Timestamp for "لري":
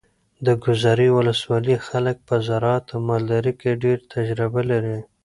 4.71-4.97